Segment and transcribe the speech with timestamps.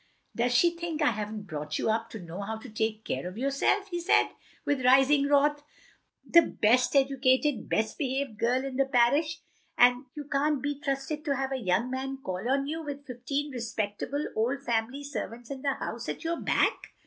[0.21, 3.27] '* "Does she think I haven't brought you up to know how to take care
[3.27, 4.29] of yourself —"he said,
[4.65, 5.61] with rising wrath,
[6.27, 9.41] "the best educated, best behaved girl in the parish,—
[9.79, 13.51] ^that you can't be trusted to have a yotmg man call on you, with fifteen
[13.51, 16.95] respectable old family servants in the house, at your back?"